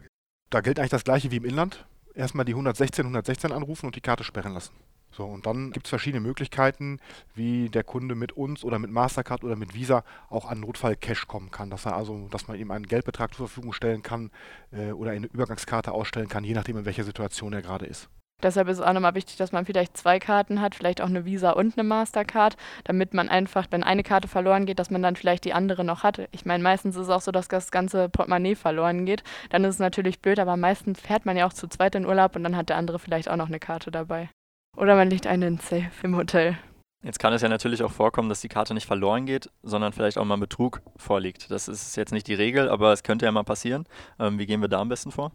Da 0.48 0.62
gilt 0.62 0.78
eigentlich 0.78 0.90
das 0.90 1.04
gleiche 1.04 1.30
wie 1.30 1.36
im 1.36 1.44
Inland. 1.44 1.84
Erstmal 2.14 2.46
die 2.46 2.52
116 2.52 3.04
116 3.04 3.52
anrufen 3.52 3.86
und 3.86 3.96
die 3.96 4.00
Karte 4.00 4.24
sperren 4.24 4.54
lassen. 4.54 4.72
So, 5.16 5.24
und 5.24 5.46
dann 5.46 5.72
gibt 5.72 5.86
es 5.86 5.90
verschiedene 5.90 6.20
Möglichkeiten, 6.20 7.00
wie 7.34 7.70
der 7.70 7.84
Kunde 7.84 8.14
mit 8.14 8.32
uns 8.32 8.64
oder 8.64 8.78
mit 8.78 8.90
Mastercard 8.90 9.44
oder 9.44 9.56
mit 9.56 9.72
Visa 9.72 10.04
auch 10.28 10.44
an 10.44 10.60
Notfall-Cash 10.60 11.26
kommen 11.26 11.50
kann. 11.50 11.70
Dass 11.70 11.86
er 11.86 11.96
also, 11.96 12.28
dass 12.28 12.48
man 12.48 12.58
ihm 12.58 12.70
einen 12.70 12.86
Geldbetrag 12.86 13.32
zur 13.32 13.48
Verfügung 13.48 13.72
stellen 13.72 14.02
kann 14.02 14.30
äh, 14.72 14.92
oder 14.92 15.12
eine 15.12 15.26
Übergangskarte 15.26 15.92
ausstellen 15.92 16.28
kann, 16.28 16.44
je 16.44 16.52
nachdem, 16.52 16.76
in 16.76 16.84
welcher 16.84 17.04
Situation 17.04 17.54
er 17.54 17.62
gerade 17.62 17.86
ist. 17.86 18.10
Deshalb 18.42 18.68
ist 18.68 18.76
es 18.76 18.84
auch 18.84 18.92
nochmal 18.92 19.14
wichtig, 19.14 19.36
dass 19.36 19.52
man 19.52 19.64
vielleicht 19.64 19.96
zwei 19.96 20.18
Karten 20.18 20.60
hat, 20.60 20.74
vielleicht 20.74 21.00
auch 21.00 21.08
eine 21.08 21.24
Visa 21.24 21.52
und 21.52 21.78
eine 21.78 21.88
Mastercard, 21.88 22.56
damit 22.84 23.14
man 23.14 23.30
einfach, 23.30 23.68
wenn 23.70 23.82
eine 23.82 24.02
Karte 24.02 24.28
verloren 24.28 24.66
geht, 24.66 24.78
dass 24.78 24.90
man 24.90 25.02
dann 25.02 25.16
vielleicht 25.16 25.46
die 25.46 25.54
andere 25.54 25.84
noch 25.84 26.02
hat. 26.02 26.28
Ich 26.32 26.44
meine, 26.44 26.62
meistens 26.62 26.96
ist 26.96 27.04
es 27.04 27.08
auch 27.08 27.22
so, 27.22 27.32
dass 27.32 27.48
das 27.48 27.70
ganze 27.70 28.10
Portemonnaie 28.10 28.54
verloren 28.54 29.06
geht. 29.06 29.22
Dann 29.48 29.64
ist 29.64 29.76
es 29.76 29.80
natürlich 29.80 30.20
blöd, 30.20 30.38
aber 30.38 30.58
meistens 30.58 31.00
fährt 31.00 31.24
man 31.24 31.38
ja 31.38 31.46
auch 31.46 31.54
zu 31.54 31.66
zweit 31.68 31.94
in 31.94 32.04
Urlaub 32.04 32.36
und 32.36 32.44
dann 32.44 32.56
hat 32.56 32.68
der 32.68 32.76
andere 32.76 32.98
vielleicht 32.98 33.30
auch 33.30 33.36
noch 33.36 33.48
eine 33.48 33.58
Karte 33.58 33.90
dabei. 33.90 34.28
Oder 34.76 34.94
man 34.94 35.10
legt 35.10 35.26
einen 35.26 35.58
Safe 35.58 35.90
im 36.02 36.16
Hotel. 36.16 36.58
Jetzt 37.02 37.18
kann 37.18 37.32
es 37.32 37.42
ja 37.42 37.48
natürlich 37.48 37.82
auch 37.82 37.92
vorkommen, 37.92 38.28
dass 38.28 38.40
die 38.40 38.48
Karte 38.48 38.74
nicht 38.74 38.86
verloren 38.86 39.26
geht, 39.26 39.50
sondern 39.62 39.92
vielleicht 39.92 40.18
auch 40.18 40.24
mal 40.24 40.38
Betrug 40.38 40.82
vorliegt. 40.96 41.50
Das 41.50 41.68
ist 41.68 41.96
jetzt 41.96 42.12
nicht 42.12 42.26
die 42.26 42.34
Regel, 42.34 42.68
aber 42.68 42.92
es 42.92 43.02
könnte 43.02 43.26
ja 43.26 43.32
mal 43.32 43.44
passieren. 43.44 43.84
Ähm, 44.18 44.38
wie 44.38 44.46
gehen 44.46 44.60
wir 44.60 44.68
da 44.68 44.80
am 44.80 44.88
besten 44.88 45.12
vor? 45.12 45.32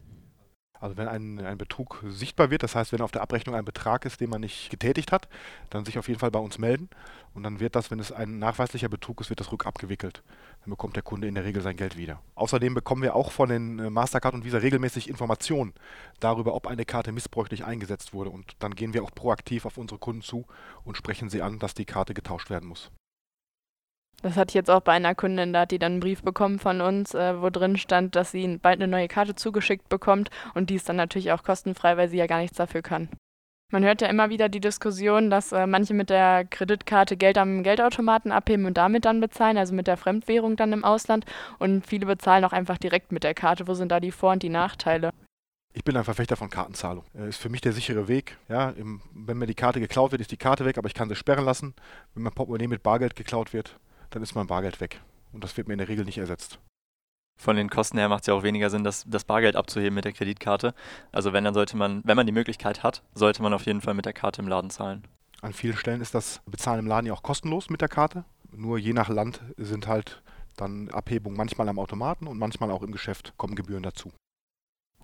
Also 0.81 0.97
wenn 0.97 1.07
ein, 1.07 1.39
ein 1.39 1.59
Betrug 1.59 2.03
sichtbar 2.07 2.49
wird, 2.49 2.63
das 2.63 2.75
heißt, 2.75 2.91
wenn 2.91 3.01
auf 3.01 3.11
der 3.11 3.21
Abrechnung 3.21 3.55
ein 3.55 3.63
Betrag 3.63 4.03
ist, 4.03 4.19
den 4.19 4.31
man 4.31 4.41
nicht 4.41 4.71
getätigt 4.71 5.11
hat, 5.11 5.29
dann 5.69 5.85
sich 5.85 5.99
auf 5.99 6.07
jeden 6.07 6.19
Fall 6.19 6.31
bei 6.31 6.39
uns 6.39 6.57
melden. 6.57 6.89
Und 7.35 7.43
dann 7.43 7.59
wird 7.59 7.75
das, 7.75 7.91
wenn 7.91 7.99
es 7.99 8.11
ein 8.11 8.39
nachweislicher 8.39 8.89
Betrug 8.89 9.21
ist, 9.21 9.29
wird 9.29 9.39
das 9.39 9.51
rückabgewickelt. 9.51 10.23
Dann 10.61 10.71
bekommt 10.71 10.95
der 10.95 11.03
Kunde 11.03 11.27
in 11.27 11.35
der 11.35 11.43
Regel 11.43 11.61
sein 11.61 11.77
Geld 11.77 11.97
wieder. 11.97 12.19
Außerdem 12.33 12.73
bekommen 12.73 13.03
wir 13.03 13.15
auch 13.15 13.31
von 13.31 13.49
den 13.49 13.77
äh, 13.77 13.89
Mastercard 13.91 14.33
und 14.33 14.43
Visa 14.43 14.57
regelmäßig 14.57 15.07
Informationen 15.07 15.73
darüber, 16.19 16.55
ob 16.55 16.65
eine 16.65 16.83
Karte 16.83 17.11
missbräuchlich 17.11 17.63
eingesetzt 17.63 18.13
wurde. 18.13 18.31
Und 18.31 18.55
dann 18.57 18.73
gehen 18.73 18.95
wir 18.95 19.03
auch 19.03 19.11
proaktiv 19.13 19.65
auf 19.67 19.77
unsere 19.77 19.99
Kunden 19.99 20.23
zu 20.23 20.47
und 20.83 20.97
sprechen 20.97 21.29
sie 21.29 21.43
an, 21.43 21.59
dass 21.59 21.75
die 21.75 21.85
Karte 21.85 22.15
getauscht 22.15 22.49
werden 22.49 22.67
muss. 22.67 22.91
Das 24.21 24.35
hatte 24.35 24.51
ich 24.51 24.56
jetzt 24.56 24.69
auch 24.69 24.81
bei 24.81 24.94
einer 24.94 25.15
Kundin, 25.15 25.53
da 25.53 25.62
hat 25.62 25.71
die 25.71 25.79
dann 25.79 25.94
einen 25.94 26.00
Brief 26.01 26.21
bekommen 26.21 26.59
von 26.59 26.81
uns, 26.81 27.13
äh, 27.15 27.41
wo 27.41 27.50
drin 27.50 27.77
stand, 27.77 28.15
dass 28.15 28.31
sie 28.31 28.57
bald 28.57 28.79
eine 28.79 28.88
neue 28.88 29.07
Karte 29.07 29.35
zugeschickt 29.35 29.89
bekommt 29.89 30.29
und 30.53 30.69
die 30.69 30.75
ist 30.75 30.88
dann 30.88 30.95
natürlich 30.95 31.31
auch 31.31 31.44
kostenfrei, 31.44 31.97
weil 31.97 32.09
sie 32.09 32.18
ja 32.18 32.27
gar 32.27 32.39
nichts 32.39 32.57
dafür 32.57 32.81
kann. 32.81 33.09
Man 33.71 33.85
hört 33.85 34.01
ja 34.01 34.09
immer 34.09 34.29
wieder 34.29 34.50
die 34.50 34.59
Diskussion, 34.59 35.29
dass 35.29 35.53
äh, 35.53 35.65
manche 35.65 35.94
mit 35.94 36.09
der 36.09 36.44
Kreditkarte 36.44 37.15
Geld 37.15 37.38
am 37.38 37.63
Geldautomaten 37.63 38.33
abheben 38.33 38.65
und 38.65 38.75
damit 38.75 39.06
dann 39.06 39.21
bezahlen, 39.21 39.57
also 39.57 39.73
mit 39.73 39.88
der 39.88 39.95
Fremdwährung 39.95 40.57
dann 40.57 40.74
im 40.74 40.83
Ausland. 40.83 41.25
Und 41.57 41.88
viele 41.88 42.06
bezahlen 42.06 42.44
auch 42.44 42.51
einfach 42.51 42.77
direkt 42.77 43.13
mit 43.13 43.24
der 43.24 43.33
Karte. 43.33 43.69
Wo 43.69 43.74
sind 43.74 43.89
da 43.89 44.01
die 44.01 44.12
Vor- 44.12 44.33
und 44.33 44.44
die 44.44 44.50
Nachteile? 44.50 45.12
Ich 45.74 45.85
bin 45.85 45.95
ein 45.95 46.03
Verfechter 46.03 46.35
von 46.35 46.50
Kartenzahlung. 46.50 47.06
Äh, 47.17 47.29
ist 47.29 47.38
für 47.38 47.47
mich 47.47 47.62
der 47.62 47.71
sichere 47.71 48.09
Weg. 48.09 48.38
Ja, 48.50 48.71
im, 48.71 49.00
wenn 49.13 49.38
mir 49.38 49.47
die 49.47 49.56
Karte 49.56 49.79
geklaut 49.79 50.12
wird, 50.12 50.19
ist 50.19 50.31
die 50.31 50.38
Karte 50.38 50.65
weg, 50.65 50.77
aber 50.77 50.88
ich 50.88 50.94
kann 50.94 51.07
sie 51.07 51.15
sperren 51.15 51.45
lassen. 51.45 51.74
Wenn 52.13 52.24
mein 52.24 52.33
Portemonnaie 52.33 52.67
mit 52.67 52.83
Bargeld 52.83 53.15
geklaut 53.15 53.53
wird, 53.53 53.79
dann 54.11 54.21
ist 54.21 54.35
mein 54.35 54.47
Bargeld 54.47 54.79
weg. 54.79 55.01
Und 55.33 55.43
das 55.43 55.57
wird 55.57 55.67
mir 55.67 55.73
in 55.73 55.79
der 55.79 55.87
Regel 55.87 56.05
nicht 56.05 56.17
ersetzt. 56.17 56.59
Von 57.38 57.55
den 57.55 57.69
Kosten 57.69 57.97
her 57.97 58.07
macht 58.07 58.21
es 58.21 58.27
ja 58.27 58.36
auch 58.36 58.43
weniger 58.43 58.69
Sinn, 58.69 58.83
das, 58.83 59.03
das 59.07 59.24
Bargeld 59.24 59.55
abzuheben 59.55 59.95
mit 59.95 60.05
der 60.05 60.13
Kreditkarte. 60.13 60.75
Also 61.12 61.33
wenn, 61.33 61.43
dann 61.43 61.55
sollte 61.55 61.75
man, 61.75 62.01
wenn 62.05 62.15
man 62.15 62.27
die 62.27 62.31
Möglichkeit 62.31 62.83
hat, 62.83 63.01
sollte 63.15 63.41
man 63.41 63.53
auf 63.53 63.65
jeden 63.65 63.81
Fall 63.81 63.95
mit 63.95 64.05
der 64.05 64.13
Karte 64.13 64.41
im 64.41 64.47
Laden 64.47 64.69
zahlen. 64.69 65.07
An 65.41 65.53
vielen 65.53 65.75
Stellen 65.75 66.01
ist 66.01 66.13
das 66.13 66.41
Bezahlen 66.45 66.81
im 66.81 66.88
Laden 66.88 67.07
ja 67.07 67.13
auch 67.13 67.24
kostenlos 67.24 67.71
mit 67.71 67.81
der 67.81 67.88
Karte. 67.88 68.25
Nur 68.51 68.77
je 68.77 68.93
nach 68.93 69.09
Land 69.09 69.41
sind 69.57 69.88
halt 69.88 70.21
dann 70.55 70.89
Abhebungen 70.89 71.38
manchmal 71.38 71.67
am 71.67 71.79
Automaten 71.79 72.27
und 72.27 72.38
manchmal 72.38 72.69
auch 72.69 72.83
im 72.83 72.91
Geschäft 72.91 73.33
kommen 73.38 73.55
Gebühren 73.55 73.81
dazu. 73.81 74.12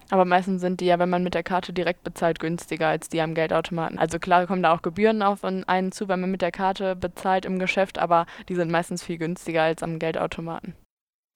Aber 0.10 0.26
meistens 0.26 0.62
sind 0.62 0.80
die 0.80 0.86
ja, 0.86 1.00
wenn 1.00 1.10
man 1.10 1.24
mit 1.24 1.34
der 1.34 1.44
Karte 1.44 1.74
direkt 1.74 2.04
bezahlt, 2.04 2.40
günstiger 2.40 2.88
als 2.88 3.10
die 3.10 3.22
am 3.22 3.34
Geldautomaten. 3.34 4.00
Also 4.00 4.20
klar 4.20 4.48
kommen 4.48 4.64
da 4.64 4.74
auch 4.74 4.82
Gebühren 4.82 5.22
auf 5.22 5.44
einen 5.44 5.92
zu, 5.92 6.08
wenn 6.08 6.22
man 6.22 6.32
mit 6.32 6.42
der 6.42 6.52
Karte 6.52 6.96
bezahlt 6.96 7.46
im 7.46 7.60
Geschäft, 7.60 8.00
aber 8.00 8.26
die 8.48 8.56
sind 8.56 8.72
meistens 8.72 9.04
viel 9.04 9.18
günstiger 9.18 9.64
als 9.64 9.84
am 9.84 10.00
Geldautomaten. 10.00 10.76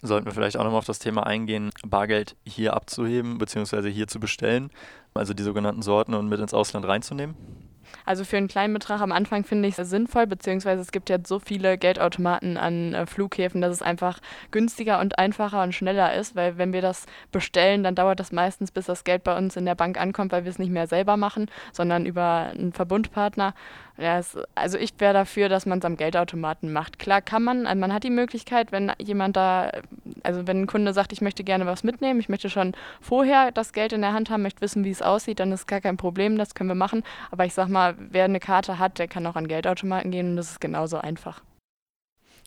Sollten 0.02 0.26
wir 0.26 0.34
vielleicht 0.34 0.58
auch 0.58 0.64
nochmal 0.64 0.80
auf 0.80 0.86
das 0.86 1.00
Thema 1.00 1.28
eingehen, 1.28 1.70
Bargeld 1.86 2.36
hier 2.44 2.74
abzuheben 2.74 3.38
bzw. 3.38 3.92
hier 3.92 4.08
zu 4.08 4.20
bestellen, 4.20 4.72
also 5.14 5.34
die 5.34 5.44
sogenannten 5.44 5.84
Sorten 5.84 6.16
und 6.16 6.28
mit 6.28 6.40
ins 6.40 6.54
Ausland 6.54 6.88
reinzunehmen? 6.88 7.36
Also 8.06 8.24
für 8.24 8.38
einen 8.38 8.48
kleinen 8.48 8.74
Betrag 8.74 9.02
am 9.02 9.12
Anfang 9.12 9.44
finde 9.44 9.68
ich 9.68 9.78
es 9.78 9.90
sinnvoll, 9.90 10.28
beziehungsweise 10.28 10.82
es 10.82 10.92
gibt 10.92 11.10
jetzt 11.10 11.28
so 11.28 11.40
viele 11.40 11.78
Geldautomaten 11.78 12.58
an 12.58 12.94
äh, 12.94 13.06
Flughäfen, 13.06 13.62
dass 13.62 13.72
es 13.72 13.82
einfach 13.82 14.20
günstiger 14.52 15.00
und 15.00 15.18
einfacher 15.18 15.64
und 15.64 15.74
schneller 15.74 16.14
ist, 16.14 16.36
weil 16.36 16.58
wenn 16.58 16.74
wir 16.74 16.82
das 16.82 17.06
bestellen, 17.32 17.84
dann 17.84 17.96
dauert 17.96 18.20
das 18.20 18.32
meistens, 18.32 18.72
bis 18.72 18.86
das 18.86 19.04
Geld 19.04 19.24
bei 19.24 19.38
uns 19.38 19.56
in 19.56 19.66
der 19.66 19.76
Bank 19.76 20.00
ankommt, 20.00 20.32
weil 20.32 20.44
wir 20.44 20.52
es 20.52 20.60
nicht 20.60 20.72
mehr 20.72 20.88
selber 20.88 21.18
machen, 21.18 21.50
sondern 21.72 22.06
über 22.06 22.52
einen 22.54 22.74
Verbundpartner. 22.74 23.54
Ja, 23.98 24.18
es, 24.18 24.38
also 24.56 24.78
ich 24.78 24.94
wäre 24.98 25.14
dafür, 25.14 25.48
dass 25.48 25.66
man 25.66 25.80
es 25.80 25.86
am 25.86 25.96
Geldautomaten 25.96 26.74
macht. 26.74 26.98
Klar 26.98 27.22
kann 27.22 27.44
man, 27.44 27.68
also 27.68 27.80
man 27.80 27.94
hat 27.94 28.04
die 28.04 28.10
Möglichkeit, 28.10 28.72
wenn 28.72 28.92
jemand 28.98 29.36
da, 29.36 29.70
also 30.24 30.48
wenn 30.48 30.62
ein 30.62 30.68
Kunde 30.68 30.94
sagt, 30.94 31.14
ich 31.14 31.22
möchte 31.22 31.44
gerne 31.44 31.66
was 31.66 31.84
mitnehmen, 31.84 32.20
ich 32.20 32.30
möchte 32.30 32.50
schon 32.50 32.74
vorher 33.00 33.52
das 33.52 33.74
Geld 33.74 33.94
in 33.94 34.02
der 34.02 34.14
Hand 34.14 34.30
haben, 34.30 34.42
möchte 34.42 34.62
wissen, 34.62 34.84
wie 34.86 34.90
es 34.90 35.02
aussieht, 35.02 35.40
dann 35.40 35.52
ist 35.52 35.68
gar 35.68 35.82
kein 35.82 35.98
Problem, 35.98 36.38
das 36.38 36.56
können 36.56 36.70
wir 36.70 36.76
machen. 36.76 37.04
Aber 37.30 37.46
ich 37.46 37.54
sag 37.54 37.68
mal, 37.68 37.81
wer 37.98 38.26
eine 38.26 38.40
Karte 38.40 38.80
hat, 38.80 39.00
der 39.00 39.08
kann 39.08 39.26
auch 39.28 39.36
an 39.36 39.48
Geldautomaten 39.48 40.12
gehen 40.12 40.32
und 40.32 40.36
das 40.36 40.52
ist 40.52 40.62
genauso 40.62 40.98
einfach. 40.98 41.42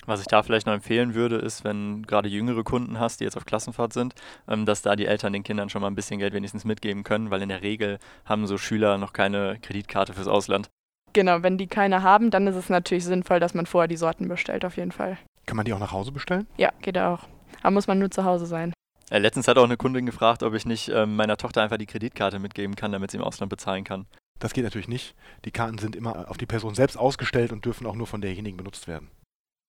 Was 0.07 0.21
ich 0.21 0.27
da 0.27 0.43
vielleicht 0.43 0.67
noch 0.67 0.75
empfehlen 0.75 1.15
würde, 1.15 1.37
ist, 1.37 1.65
wenn 1.65 2.03
du 2.03 2.07
gerade 2.07 2.29
jüngere 2.29 2.63
Kunden 2.63 3.01
hast, 3.01 3.21
die 3.21 3.25
jetzt 3.25 3.37
auf 3.37 3.47
Klassenfahrt 3.47 3.93
sind, 3.93 4.15
ähm, 4.49 4.67
dass 4.67 4.83
da 4.83 4.97
die 4.97 5.07
Eltern 5.07 5.33
den 5.33 5.43
Kindern 5.43 5.71
schon 5.71 5.81
mal 5.81 5.89
ein 5.89 5.95
bisschen 5.95 6.19
Geld 6.19 6.35
wenigstens 6.35 6.65
mitgeben 6.65 7.05
können, 7.05 7.31
weil 7.31 7.43
in 7.43 7.49
der 7.49 7.63
Regel 7.63 7.99
haben 8.25 8.47
so 8.47 8.59
Schüler 8.59 8.99
noch 8.99 9.13
keine 9.13 9.59
Kreditkarte 9.63 10.13
fürs 10.13 10.29
Ausland. 10.29 10.69
Genau, 11.15 11.43
wenn 11.43 11.59
die 11.59 11.69
keine 11.69 12.03
haben, 12.03 12.31
dann 12.31 12.47
ist 12.47 12.57
es 12.57 12.69
natürlich 12.69 13.05
sinnvoll, 13.05 13.41
dass 13.41 13.55
man 13.55 13.67
vorher 13.67 13.89
die 13.89 13.97
Sorten 13.97 14.29
bestellt, 14.29 14.65
auf 14.65 14.77
jeden 14.77 14.93
Fall. 14.93 15.17
Kann 15.47 15.57
man 15.57 15.65
die 15.65 15.73
auch 15.73 15.79
nach 15.79 15.93
Hause 15.93 16.13
bestellen? 16.13 16.47
Ja, 16.57 16.71
geht 16.83 16.99
auch. 16.99 17.21
Aber 17.63 17.71
muss 17.71 17.87
man 17.87 17.99
nur 17.99 18.11
zu 18.11 18.25
Hause 18.25 18.47
sein. 18.47 18.75
Äh, 19.11 19.19
letztens 19.19 19.49
hat 19.49 19.59
auch 19.59 19.65
eine 19.65 19.77
Kundin 19.77 20.07
gefragt, 20.07 20.43
ob 20.43 20.55
ich 20.55 20.67
nicht 20.67 20.89
ähm, 20.89 21.17
meiner 21.17 21.37
Tochter 21.37 21.63
einfach 21.63 21.77
die 21.77 21.87
Kreditkarte 21.87 22.39
mitgeben 22.39 22.75
kann, 22.75 22.93
damit 22.93 23.11
sie 23.11 23.19
im 23.19 23.23
Ausland 23.23 23.49
bezahlen 23.49 23.85
kann. 23.85 24.07
Das 24.39 24.53
geht 24.53 24.65
natürlich 24.65 24.89
nicht. 24.89 25.15
Die 25.45 25.51
Karten 25.51 25.79
sind 25.79 25.97
immer 25.97 26.29
auf 26.31 26.37
die 26.37 26.47
Person 26.47 26.75
selbst 26.75 26.97
ausgestellt 26.97 27.53
und 27.53 27.65
dürfen 27.65 27.87
auch 27.87 27.95
nur 27.95 28.07
von 28.07 28.21
derjenigen 28.21 28.57
benutzt 28.57 28.89
werden. 28.89 29.11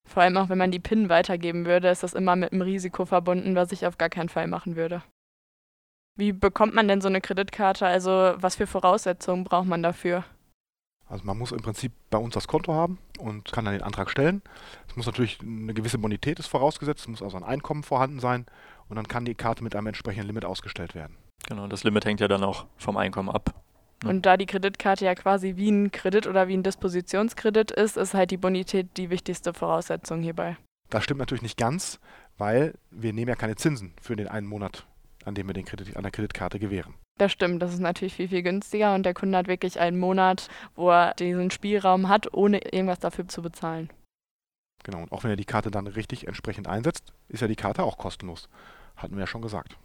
Vor 0.08 0.24
allem 0.24 0.38
auch, 0.38 0.50
wenn 0.50 0.58
man 0.58 0.72
die 0.72 0.80
PIN 0.80 1.10
weitergeben 1.10 1.66
würde, 1.66 1.90
ist 1.90 2.04
das 2.04 2.14
immer 2.14 2.36
mit 2.36 2.52
einem 2.52 2.62
Risiko 2.62 3.06
verbunden, 3.06 3.56
was 3.56 3.72
ich 3.72 3.88
auf 3.88 3.98
gar 3.98 4.10
keinen 4.10 4.30
Fall 4.30 4.48
machen 4.48 4.76
würde. 4.76 5.04
Wie 6.18 6.32
bekommt 6.32 6.74
man 6.74 6.88
denn 6.88 7.02
so 7.02 7.08
eine 7.08 7.22
Kreditkarte? 7.22 7.86
Also 7.86 8.36
was 8.38 8.56
für 8.56 8.68
Voraussetzungen 8.68 9.44
braucht 9.44 9.68
man 9.68 9.84
dafür? 9.84 10.24
Also 11.08 11.24
man 11.26 11.38
muss 11.38 11.52
im 11.52 11.62
Prinzip 11.62 11.92
bei 12.10 12.18
uns 12.18 12.34
das 12.34 12.48
Konto 12.48 12.74
haben 12.74 12.98
und 13.20 13.52
kann 13.52 13.66
dann 13.66 13.74
den 13.74 13.84
Antrag 13.84 14.10
stellen. 14.10 14.42
Es 14.88 14.96
muss 14.96 15.06
natürlich 15.06 15.40
eine 15.42 15.74
gewisse 15.74 15.98
Bonität 15.98 16.40
ist 16.40 16.48
vorausgesetzt, 16.48 17.02
es 17.02 17.08
muss 17.08 17.22
also 17.22 17.38
ein 17.38 17.44
Einkommen 17.44 17.84
vorhanden 17.84 18.20
sein 18.20 18.46
und 18.88 18.96
dann 18.96 19.08
kann 19.08 19.26
die 19.26 19.36
Karte 19.36 19.64
mit 19.64 19.76
einem 19.76 19.88
entsprechenden 19.88 20.28
Limit 20.28 20.46
ausgestellt 20.46 20.96
werden. 20.96 21.18
Genau, 21.48 21.68
das 21.68 21.84
Limit 21.84 22.06
hängt 22.06 22.22
ja 22.22 22.28
dann 22.28 22.44
auch 22.44 22.66
vom 22.78 22.98
Einkommen 22.98 23.30
ab. 23.30 23.54
Ja. 24.06 24.12
Und 24.12 24.26
da 24.26 24.38
die 24.38 24.46
Kreditkarte 24.46 25.06
ja 25.06 25.16
quasi 25.16 25.56
wie 25.56 25.70
ein 25.70 25.92
Kredit 25.92 26.28
oder 26.28 26.48
wie 26.48 26.56
ein 26.56 26.64
Dispositionskredit 26.64 27.72
ist, 27.72 27.98
ist 27.98 28.14
halt 28.14 28.32
die 28.32 28.38
Bonität 28.38 28.98
die 28.98 29.10
wichtigste 29.10 29.54
Voraussetzung 29.54 30.22
hierbei. 30.22 30.58
Das 30.90 31.04
stimmt 31.04 31.20
natürlich 31.20 31.42
nicht 31.42 31.58
ganz, 31.58 32.00
weil 32.38 32.76
wir 32.92 33.12
nehmen 33.12 33.30
ja 33.30 33.36
keine 33.36 33.56
Zinsen 33.56 33.94
für 34.02 34.16
den 34.16 34.28
einen 34.28 34.48
Monat, 34.48 34.86
an 35.26 35.36
dem 35.36 35.48
wir 35.48 35.54
den 35.54 35.66
Kredit 35.66 35.98
an 35.98 36.04
der 36.04 36.12
Kreditkarte 36.12 36.60
gewähren. 36.60 36.94
Das 37.18 37.32
stimmt, 37.32 37.62
das 37.62 37.74
ist 37.74 37.80
natürlich 37.80 38.14
viel, 38.14 38.28
viel 38.28 38.44
günstiger 38.44 38.94
und 38.94 39.04
der 39.04 39.14
Kunde 39.14 39.38
hat 39.38 39.48
wirklich 39.48 39.80
einen 39.80 39.98
Monat, 39.98 40.50
wo 40.76 40.92
er 40.92 41.14
diesen 41.14 41.50
Spielraum 41.50 42.10
hat, 42.10 42.34
ohne 42.34 42.60
irgendwas 42.60 43.00
dafür 43.00 43.28
zu 43.28 43.42
bezahlen. 43.42 43.90
Genau, 44.84 45.00
und 45.00 45.12
auch 45.12 45.24
wenn 45.24 45.32
er 45.32 45.38
die 45.38 45.46
Karte 45.46 45.72
dann 45.72 45.88
richtig 45.88 46.28
entsprechend 46.28 46.68
einsetzt, 46.68 47.14
ist 47.30 47.42
ja 47.42 47.48
die 47.48 47.56
Karte 47.56 47.84
auch 47.84 47.98
kostenlos. 47.98 48.50
Hatten 48.98 49.16
wir 49.16 49.22
ja 49.22 49.28
schon 49.28 49.42
gesagt. 49.42 49.78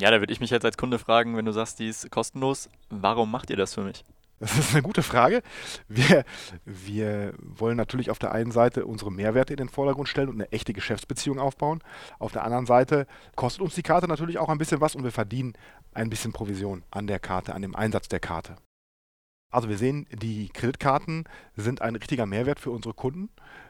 Ja, 0.00 0.10
da 0.10 0.20
würde 0.20 0.32
ich 0.32 0.40
mich 0.40 0.50
jetzt 0.50 0.64
als 0.64 0.78
Kunde 0.78 0.98
fragen, 0.98 1.36
wenn 1.36 1.44
du 1.44 1.52
sagst, 1.52 1.78
die 1.78 1.88
ist 1.88 2.10
kostenlos, 2.10 2.68
warum 2.88 3.30
macht 3.30 3.50
ihr 3.50 3.56
das 3.56 3.74
für 3.74 3.82
mich? 3.82 4.04
Das 4.42 4.58
ist 4.58 4.72
eine 4.72 4.82
gute 4.82 5.04
Frage. 5.04 5.40
Wir, 5.86 6.24
wir 6.64 7.32
wollen 7.38 7.76
natürlich 7.76 8.10
auf 8.10 8.18
der 8.18 8.32
einen 8.32 8.50
Seite 8.50 8.86
unsere 8.86 9.12
Mehrwerte 9.12 9.52
in 9.52 9.58
den 9.58 9.68
Vordergrund 9.68 10.08
stellen 10.08 10.28
und 10.28 10.34
eine 10.34 10.50
echte 10.50 10.72
Geschäftsbeziehung 10.72 11.38
aufbauen. 11.38 11.80
Auf 12.18 12.32
der 12.32 12.42
anderen 12.42 12.66
Seite 12.66 13.06
kostet 13.36 13.62
uns 13.62 13.76
die 13.76 13.84
Karte 13.84 14.08
natürlich 14.08 14.38
auch 14.38 14.48
ein 14.48 14.58
bisschen 14.58 14.80
was 14.80 14.96
und 14.96 15.04
wir 15.04 15.12
verdienen 15.12 15.52
ein 15.94 16.10
bisschen 16.10 16.32
Provision 16.32 16.82
an 16.90 17.06
der 17.06 17.20
Karte, 17.20 17.54
an 17.54 17.62
dem 17.62 17.76
Einsatz 17.76 18.08
der 18.08 18.18
Karte. 18.18 18.56
Also 19.52 19.68
wir 19.68 19.78
sehen, 19.78 20.08
die 20.10 20.48
Kreditkarten 20.48 21.24
sind 21.54 21.82
ein 21.82 21.94
richtiger 21.94 22.26
Mehrwert 22.26 22.58
für 22.58 22.72
unsere 22.72 22.94
Kunden. 22.94 23.28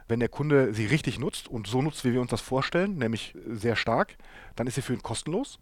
Wenn 0.08 0.20
der 0.20 0.30
Kunde 0.30 0.72
sie 0.72 0.86
richtig 0.86 1.18
nutzt 1.18 1.48
und 1.48 1.66
so 1.66 1.82
nutzt, 1.82 2.04
wie 2.06 2.14
wir 2.14 2.20
uns 2.22 2.30
das 2.30 2.40
vorstellen, 2.40 2.96
nämlich 2.96 3.34
sehr 3.46 3.76
stark, 3.76 4.16
dann 4.56 4.66
ist 4.66 4.76
sie 4.76 4.82
für 4.82 4.94
ihn 4.94 5.02
kostenlos. 5.02 5.58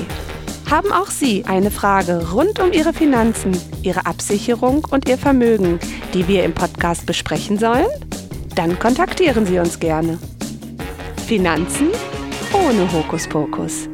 Haben 0.71 0.93
auch 0.93 1.09
Sie 1.09 1.43
eine 1.45 1.71
Frage 1.71 2.31
rund 2.31 2.62
um 2.62 2.71
Ihre 2.71 2.93
Finanzen, 2.93 3.51
Ihre 3.83 4.05
Absicherung 4.05 4.88
und 4.89 5.09
Ihr 5.09 5.17
Vermögen, 5.17 5.77
die 6.13 6.29
wir 6.29 6.45
im 6.45 6.53
Podcast 6.53 7.05
besprechen 7.05 7.57
sollen? 7.57 7.88
Dann 8.55 8.79
kontaktieren 8.79 9.45
Sie 9.45 9.59
uns 9.59 9.77
gerne. 9.79 10.17
Finanzen 11.27 11.89
ohne 12.53 12.89
Hokuspokus. 12.93 13.89